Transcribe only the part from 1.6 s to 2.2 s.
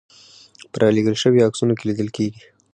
کې لیدل